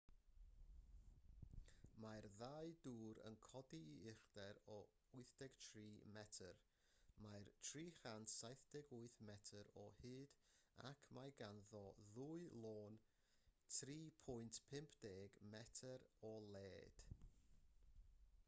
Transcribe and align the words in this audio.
mae'r 2.03 2.27
ddau 2.37 2.71
dŵr 2.85 3.19
yn 3.29 3.35
codi 3.47 3.81
i 3.95 4.09
uchder 4.11 4.59
o 4.75 4.77
83 5.17 5.83
metr 6.15 6.55
mae'n 7.27 7.45
378 7.67 9.21
metr 9.29 9.69
o 9.83 9.85
hyd 9.99 10.33
ac 10.93 11.05
mae 11.19 11.35
ganddo 11.45 11.83
ddwy 12.17 12.41
lôn 12.67 12.99
3.50 13.79 15.39
metr 15.55 16.09
o 16.35 16.35
led 16.57 17.05